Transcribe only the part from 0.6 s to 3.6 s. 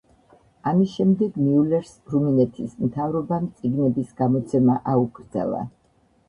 ამის შემდეგ მიულერს რუმინეთის მთავრობამ